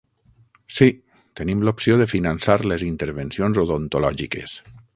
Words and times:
Sí, 0.77 0.87
tenim 1.41 1.61
l'opció 1.67 1.97
de 2.01 2.07
finançar 2.13 2.55
les 2.71 2.87
intervencions 2.89 3.61
odontològiques. 3.65 4.57